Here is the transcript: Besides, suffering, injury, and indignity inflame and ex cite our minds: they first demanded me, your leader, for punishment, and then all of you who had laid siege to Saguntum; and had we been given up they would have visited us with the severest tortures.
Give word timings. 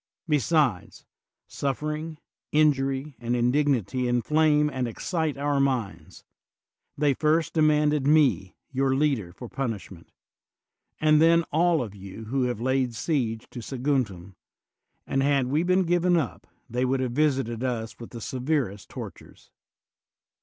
Besides, 0.27 1.05
suffering, 1.45 2.17
injury, 2.51 3.15
and 3.19 3.35
indignity 3.35 4.07
inflame 4.07 4.67
and 4.67 4.87
ex 4.87 5.05
cite 5.05 5.37
our 5.37 5.59
minds: 5.59 6.23
they 6.97 7.13
first 7.13 7.53
demanded 7.53 8.07
me, 8.07 8.55
your 8.71 8.95
leader, 8.95 9.31
for 9.31 9.47
punishment, 9.47 10.11
and 10.99 11.21
then 11.21 11.43
all 11.51 11.83
of 11.83 11.93
you 11.93 12.25
who 12.25 12.45
had 12.45 12.59
laid 12.59 12.95
siege 12.95 13.45
to 13.51 13.59
Saguntum; 13.61 14.33
and 15.05 15.21
had 15.21 15.45
we 15.45 15.61
been 15.61 15.83
given 15.83 16.17
up 16.17 16.47
they 16.67 16.83
would 16.83 16.99
have 16.99 17.11
visited 17.11 17.63
us 17.63 17.99
with 17.99 18.09
the 18.09 18.21
severest 18.21 18.89
tortures. 18.89 19.51